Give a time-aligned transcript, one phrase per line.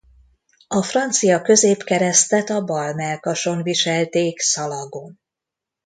[0.67, 5.19] A francia középkeresztet a bal mellkason viselték szalagon.